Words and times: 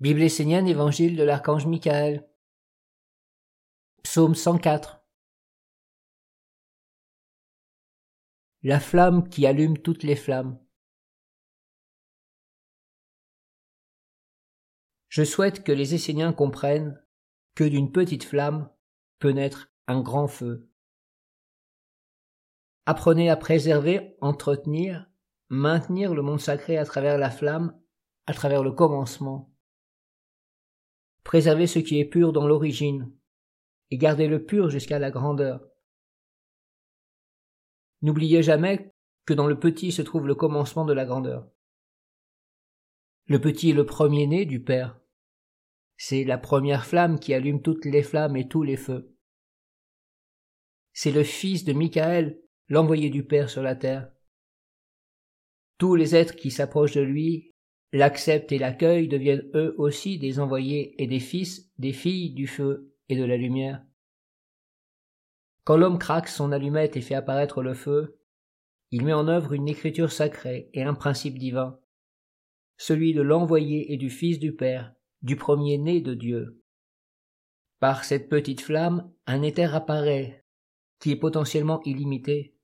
Bible 0.00 0.22
essénienne, 0.22 0.66
Évangile 0.66 1.14
de 1.14 1.22
l'archange 1.22 1.66
Michael. 1.66 2.26
Psaume 4.02 4.34
104. 4.34 5.04
La 8.62 8.80
flamme 8.80 9.28
qui 9.28 9.44
allume 9.46 9.76
toutes 9.76 10.02
les 10.02 10.16
flammes. 10.16 10.58
Je 15.10 15.22
souhaite 15.22 15.64
que 15.64 15.72
les 15.72 15.94
Esséniens 15.94 16.32
comprennent 16.32 16.98
que 17.54 17.64
d'une 17.64 17.92
petite 17.92 18.24
flamme 18.24 18.70
peut 19.18 19.32
naître 19.32 19.70
un 19.86 20.00
grand 20.00 20.28
feu. 20.28 20.70
Apprenez 22.86 23.28
à 23.28 23.36
préserver, 23.36 24.16
entretenir, 24.22 25.10
maintenir 25.50 26.14
le 26.14 26.22
monde 26.22 26.40
sacré 26.40 26.78
à 26.78 26.86
travers 26.86 27.18
la 27.18 27.30
flamme, 27.30 27.78
à 28.24 28.32
travers 28.32 28.62
le 28.62 28.72
commencement 28.72 29.49
Préservez 31.30 31.68
ce 31.68 31.78
qui 31.78 32.00
est 32.00 32.06
pur 32.06 32.32
dans 32.32 32.48
l'origine, 32.48 33.16
et 33.92 33.98
gardez-le 33.98 34.44
pur 34.44 34.68
jusqu'à 34.68 34.98
la 34.98 35.12
grandeur. 35.12 35.64
N'oubliez 38.02 38.42
jamais 38.42 38.92
que 39.26 39.34
dans 39.34 39.46
le 39.46 39.56
petit 39.56 39.92
se 39.92 40.02
trouve 40.02 40.26
le 40.26 40.34
commencement 40.34 40.84
de 40.84 40.92
la 40.92 41.04
grandeur. 41.04 41.48
Le 43.26 43.40
petit 43.40 43.70
est 43.70 43.74
le 43.74 43.86
premier-né 43.86 44.44
du 44.44 44.60
Père. 44.60 44.98
C'est 45.96 46.24
la 46.24 46.36
première 46.36 46.84
flamme 46.84 47.20
qui 47.20 47.32
allume 47.32 47.62
toutes 47.62 47.84
les 47.84 48.02
flammes 48.02 48.36
et 48.36 48.48
tous 48.48 48.64
les 48.64 48.76
feux. 48.76 49.16
C'est 50.92 51.12
le 51.12 51.22
fils 51.22 51.62
de 51.62 51.72
Michael, 51.72 52.42
l'envoyé 52.66 53.08
du 53.08 53.24
Père 53.24 53.50
sur 53.50 53.62
la 53.62 53.76
terre. 53.76 54.10
Tous 55.78 55.94
les 55.94 56.16
êtres 56.16 56.34
qui 56.34 56.50
s'approchent 56.50 56.96
de 56.96 57.02
lui 57.02 57.49
l'acceptent 57.92 58.52
et 58.52 58.58
l'accueillent 58.58 59.08
deviennent 59.08 59.48
eux 59.54 59.74
aussi 59.78 60.18
des 60.18 60.38
envoyés 60.40 61.00
et 61.02 61.06
des 61.06 61.20
fils, 61.20 61.70
des 61.78 61.92
filles 61.92 62.30
du 62.30 62.46
feu 62.46 62.94
et 63.08 63.16
de 63.16 63.24
la 63.24 63.36
lumière. 63.36 63.84
Quand 65.64 65.76
l'homme 65.76 65.98
craque 65.98 66.28
son 66.28 66.52
allumette 66.52 66.96
et 66.96 67.00
fait 67.00 67.14
apparaître 67.14 67.62
le 67.62 67.74
feu, 67.74 68.18
il 68.90 69.04
met 69.04 69.12
en 69.12 69.28
œuvre 69.28 69.52
une 69.52 69.68
écriture 69.68 70.10
sacrée 70.10 70.70
et 70.72 70.82
un 70.82 70.94
principe 70.94 71.38
divin, 71.38 71.78
celui 72.76 73.12
de 73.12 73.22
l'envoyé 73.22 73.92
et 73.92 73.96
du 73.96 74.10
Fils 74.10 74.38
du 74.38 74.54
Père, 74.54 74.94
du 75.22 75.36
premier-né 75.36 76.00
de 76.00 76.14
Dieu. 76.14 76.62
Par 77.78 78.04
cette 78.04 78.28
petite 78.28 78.60
flamme, 78.60 79.12
un 79.26 79.42
éther 79.42 79.74
apparaît, 79.74 80.44
qui 80.98 81.12
est 81.12 81.16
potentiellement 81.16 81.82
illimité, 81.84 82.54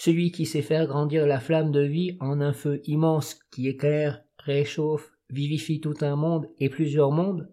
celui 0.00 0.32
qui 0.32 0.46
sait 0.46 0.62
faire 0.62 0.86
grandir 0.86 1.26
la 1.26 1.40
flamme 1.40 1.72
de 1.72 1.82
vie 1.82 2.16
en 2.20 2.40
un 2.40 2.54
feu 2.54 2.80
immense 2.84 3.34
qui 3.50 3.68
éclaire, 3.68 4.24
réchauffe, 4.38 5.12
vivifie 5.28 5.78
tout 5.78 5.96
un 6.00 6.16
monde 6.16 6.50
et 6.58 6.70
plusieurs 6.70 7.10
mondes, 7.10 7.52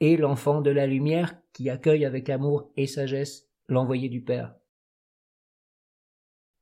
et 0.00 0.16
l'enfant 0.16 0.60
de 0.60 0.70
la 0.70 0.88
lumière 0.88 1.40
qui 1.52 1.70
accueille 1.70 2.04
avec 2.04 2.30
amour 2.30 2.72
et 2.76 2.88
sagesse 2.88 3.48
l'envoyé 3.68 4.08
du 4.08 4.24
Père. 4.24 4.56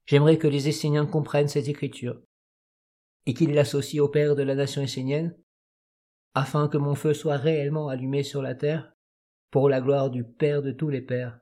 J'aimerais 0.04 0.36
que 0.36 0.48
les 0.48 0.68
Esséniens 0.68 1.06
comprennent 1.06 1.48
cette 1.48 1.68
écriture, 1.68 2.20
et 3.24 3.32
qu'ils 3.32 3.54
l'associent 3.54 4.04
au 4.04 4.08
Père 4.10 4.36
de 4.36 4.42
la 4.42 4.54
nation 4.54 4.82
essénienne, 4.82 5.34
afin 6.34 6.68
que 6.68 6.76
mon 6.76 6.94
feu 6.94 7.14
soit 7.14 7.38
réellement 7.38 7.88
allumé 7.88 8.22
sur 8.22 8.42
la 8.42 8.54
terre, 8.54 8.92
pour 9.50 9.70
la 9.70 9.80
gloire 9.80 10.10
du 10.10 10.24
Père 10.24 10.60
de 10.60 10.72
tous 10.72 10.90
les 10.90 11.00
Pères, 11.00 11.40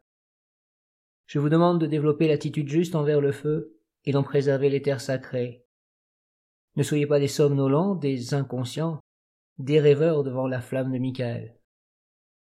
je 1.34 1.40
vous 1.40 1.48
demande 1.48 1.80
de 1.80 1.86
développer 1.88 2.28
l'attitude 2.28 2.68
juste 2.68 2.94
envers 2.94 3.20
le 3.20 3.32
feu 3.32 3.76
et 4.04 4.12
d'en 4.12 4.22
préserver 4.22 4.70
les 4.70 4.82
terres 4.82 5.00
sacrées. 5.00 5.64
Ne 6.76 6.84
soyez 6.84 7.08
pas 7.08 7.18
des 7.18 7.26
somnolents, 7.26 7.96
des 7.96 8.34
inconscients, 8.34 9.00
des 9.58 9.80
rêveurs 9.80 10.22
devant 10.22 10.46
la 10.46 10.60
flamme 10.60 10.92
de 10.92 10.98
Michael. 10.98 11.56